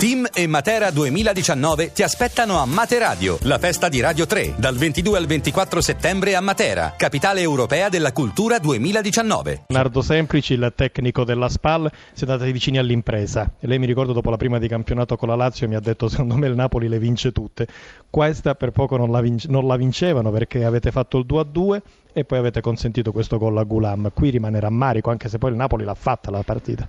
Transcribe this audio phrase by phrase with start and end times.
[0.00, 5.18] Team e Matera 2019 ti aspettano a Materadio, la festa di Radio 3, dal 22
[5.18, 9.64] al 24 settembre a Matera, capitale europea della cultura 2019.
[9.66, 13.52] Nardo Semplici, il tecnico della SPAL, siete andati vicini all'impresa.
[13.60, 16.08] E lei mi ricordo dopo la prima di campionato con la Lazio mi ha detto
[16.08, 17.66] secondo me il Napoli le vince tutte.
[18.08, 21.80] Questa per poco non la, vince, non la vincevano perché avete fatto il 2-2
[22.12, 24.10] e poi avete consentito questo gol a Gulam.
[24.12, 26.88] Qui rimane rammarico anche se poi il Napoli l'ha fatta la partita.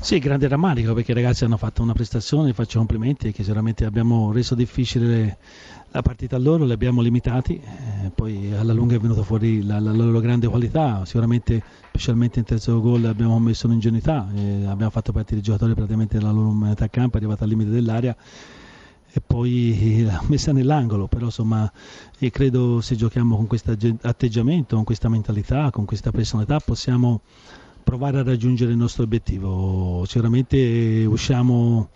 [0.00, 4.32] Sì, grande rammarico perché i ragazzi hanno fatto una prestazione, faccio complimenti che sicuramente abbiamo
[4.32, 5.38] reso difficile
[5.92, 9.78] la partita a loro, li abbiamo limitati, eh, poi alla lunga è venuta fuori la,
[9.78, 15.12] la, loro grande qualità, sicuramente specialmente in terzo gol abbiamo messo un'ingenuità, eh, abbiamo fatto
[15.12, 18.16] partire i giocatori praticamente nella loro metà campo, è arrivata al limite dell'area
[19.14, 21.70] e poi l'ha messa nell'angolo, però insomma
[22.18, 27.20] io credo se giochiamo con questo atteggiamento, con questa mentalità, con questa personalità possiamo
[27.82, 30.04] provare a raggiungere il nostro obiettivo.
[30.06, 31.90] Sicuramente usciamo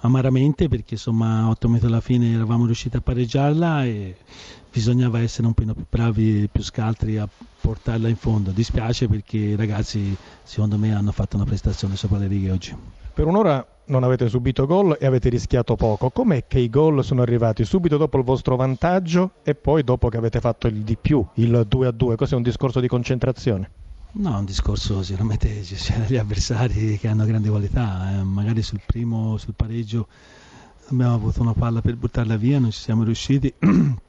[0.00, 4.16] amaramente perché insomma a 8 metri alla fine eravamo riusciti a pareggiarla e
[4.70, 7.26] bisognava essere un po' più bravi e più scaltri a
[7.60, 8.50] portarla in fondo.
[8.50, 12.76] Dispiace perché i ragazzi secondo me hanno fatto una prestazione sopra le righe oggi.
[13.14, 16.10] Per un'ora non avete subito gol e avete rischiato poco.
[16.10, 20.16] Com'è che i gol sono arrivati subito dopo il vostro vantaggio e poi dopo che
[20.16, 22.16] avete fatto il di più, il 2 a 2?
[22.16, 23.70] Cos'è un discorso di concentrazione?
[24.10, 28.62] No, è un discorso sicuramente ci sono degli avversari che hanno grandi qualità, eh, magari
[28.62, 30.08] sul primo, sul pareggio
[30.90, 33.52] abbiamo avuto una palla per buttarla via, non ci siamo riusciti.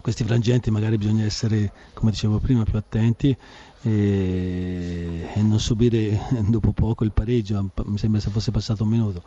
[0.00, 3.36] Questi frangenti magari bisogna essere, come dicevo prima, più attenti
[3.82, 9.22] e, e non subire dopo poco il pareggio, mi sembra se fosse passato un minuto.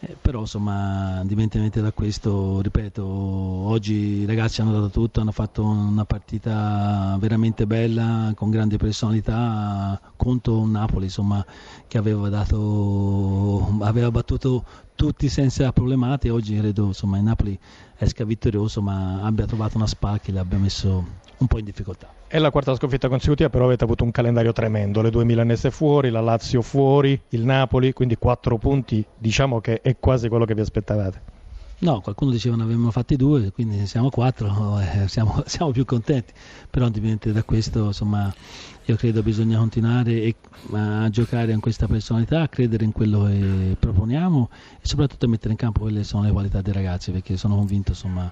[0.00, 5.64] Eh, però insomma indipendentemente da questo ripeto oggi i ragazzi hanno dato tutto hanno fatto
[5.64, 11.44] una partita veramente bella con grande personalità contro un Napoli insomma
[11.88, 17.58] che aveva dato aveva battuto tutti senza problematiche oggi credo insomma il Napoli
[17.96, 21.04] esca vittorioso ma abbia trovato una SPA che l'abbia messo
[21.38, 22.17] un po' in difficoltà.
[22.30, 26.10] È la quarta sconfitta consecutiva, però avete avuto un calendario tremendo, le due milanese fuori,
[26.10, 30.60] la Lazio fuori, il Napoli, quindi quattro punti, diciamo che è quasi quello che vi
[30.60, 31.22] aspettavate.
[31.78, 36.34] No, qualcuno diceva ne avevamo fatti due, quindi siamo quattro, eh, siamo, siamo, più contenti,
[36.68, 38.30] però indipendente da questo insomma
[38.84, 40.34] io credo bisogna continuare e,
[40.72, 44.50] a giocare in questa personalità, a credere in quello che proponiamo
[44.82, 47.92] e soprattutto mettere in campo quelle che sono le qualità dei ragazzi, perché sono convinto
[47.92, 48.30] insomma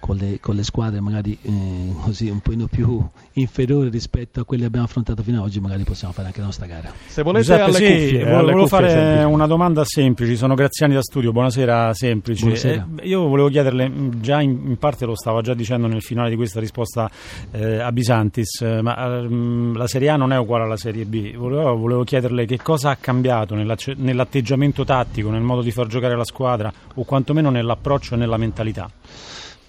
[0.00, 4.62] con le, con le squadre magari eh, così un po' più inferiori rispetto a quelle
[4.62, 6.92] che abbiamo affrontato fino ad oggi, magari possiamo fare anche la nostra gara.
[7.06, 9.24] Se volete Giuseppe, alle sì, cuffie, volevo, alle cuffie fare semplici.
[9.24, 12.42] una domanda semplice, sono Graziani da studio, buonasera semplice.
[12.42, 12.88] Buonasera.
[12.96, 16.36] Eh, io volevo chiederle, già in, in, parte lo stava già dicendo nel finale di
[16.36, 17.08] questa risposta
[17.52, 21.36] eh, a Bisantis, eh, ma ehm, la Serie A non è uguale alla Serie B.
[21.36, 26.24] Volevo, volevo chiederle che cosa ha cambiato nell'atteggiamento tattico, nel modo di far giocare la
[26.24, 28.90] squadra o quantomeno nell'approccio e nella mentalità.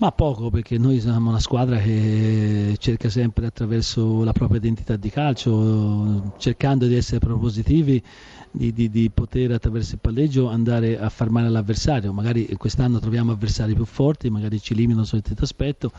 [0.02, 5.12] Ma poco, perché noi siamo una squadra che cerca sempre attraverso la propria identità di
[5.12, 8.02] calcio, cercando di essere propositivi,
[8.50, 12.12] di, di, di poter attraverso il palleggio andare a far male all'avversario.
[12.14, 15.92] Magari quest'anno troviamo avversari più forti, magari ci limitano su questo aspetto.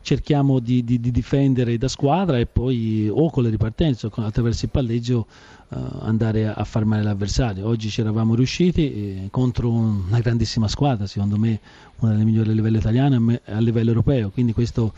[0.00, 4.70] Cerchiamo di, di, difendere da squadra e poi o con le ripartenze o attraverso il
[4.70, 5.26] palleggio
[5.70, 7.66] andare a, far male all'avversario.
[7.66, 11.60] Oggi ci eravamo riusciti eh, contro una grandissima squadra, secondo me
[12.00, 14.92] una delle migliori a livello italiano e a livello europeo, quindi questo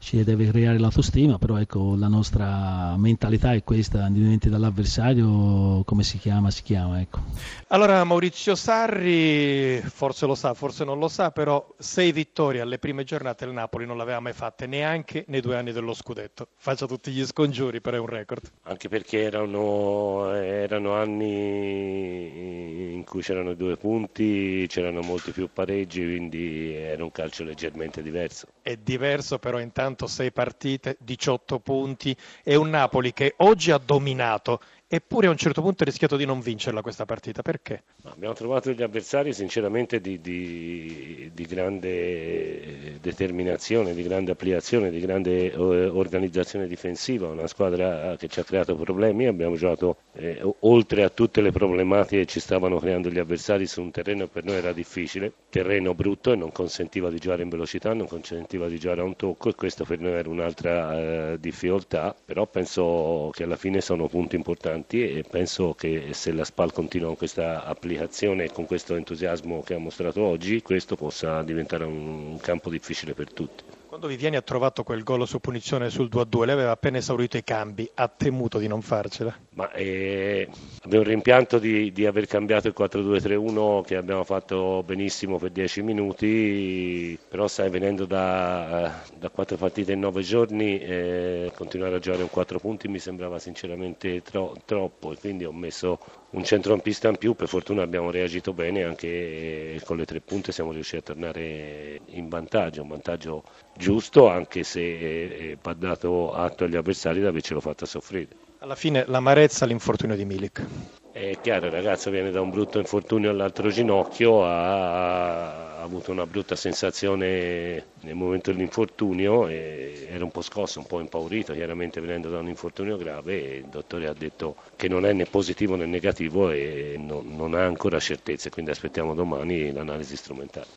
[0.00, 6.18] ci deve creare l'autostima, però ecco, la nostra mentalità è questa, indipendentemente dall'avversario, come si
[6.18, 7.00] chiama, si chiama.
[7.00, 7.20] Ecco.
[7.68, 13.04] Allora Maurizio Sarri, forse lo sa, forse non lo sa, però sei vittorie alle prime
[13.04, 16.48] giornate il Napoli non l'aveva mai fatte neanche nei due anni dello scudetto.
[16.56, 18.50] Faccia tutti gli scongiuri, però è un record.
[18.62, 26.72] Anche perché erano, erano anni in cui c'erano due punti, c'erano molti più pareggi, quindi
[26.72, 28.46] era un calcio leggermente diverso.
[28.62, 33.78] È diverso però intanto soltanto 6 partite, 18 punti e un Napoli che oggi ha
[33.78, 34.60] dominato
[34.92, 37.42] eppure a un certo punto ha rischiato di non vincerla questa partita.
[37.42, 37.84] Perché?
[38.04, 45.54] Abbiamo trovato degli avversari sinceramente di, di, di, grande determinazione, di grande applicazione, di grande
[45.54, 51.40] organizzazione difensiva, una squadra che ci ha creato problemi, abbiamo giocato eh, oltre a tutte
[51.40, 54.72] le problematiche che ci stavano creando gli avversari su un terreno che per noi era
[54.72, 59.04] difficile, terreno brutto e non consentiva di giocare in velocità, non consentiva di giocare a
[59.04, 63.80] un tocco e questo per noi era un'altra eh, difficoltà, però penso che alla fine
[63.80, 68.50] sono punti importanti importanti e penso che se la SPAL continua con questa applicazione e
[68.50, 73.62] con questo entusiasmo che ha mostrato oggi, questo possa diventare un campo difficile per tutti.
[73.90, 77.42] Quando Viviani ha trovato quel gol su punizione sul 2-2, lei aveva appena esaurito i
[77.42, 79.36] cambi, ha temuto di non farcela?
[79.54, 80.48] Ma eh,
[80.84, 85.82] abbiamo il rimpianto di, di, aver cambiato il 4-2-3-1 che abbiamo fatto benissimo per 10
[85.82, 92.22] minuti, però sai venendo da, da 4 partite in 9 giorni eh, continuare a giocare
[92.22, 95.98] un 4 punti mi sembrava sinceramente tro, troppo e quindi ho messo
[96.30, 100.72] un centrocampista in più, per fortuna abbiamo reagito bene anche con le tre punte siamo
[100.72, 103.42] riusciti a tornare in vantaggio, un vantaggio
[103.76, 108.28] giusto anche se eh, va dato atto agli avversari di avercelo fatto soffrire.
[108.58, 110.66] Alla fine l'amarezza l'infortunio di Milik.
[111.12, 116.54] È chiaro, il ragazzo viene da un brutto infortunio all'altro ginocchio, ha avuto una brutta
[116.54, 122.48] sensazione nel momento dell'infortunio, era un po' scosso, un po' impaurito, chiaramente venendo da un
[122.48, 126.94] infortunio grave e il dottore ha detto che non è né positivo né negativo e
[126.98, 130.68] non, non ha ancora certezze, quindi aspettiamo domani l'analisi strumentale.